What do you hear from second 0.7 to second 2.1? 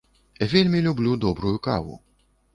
люблю добрую каву.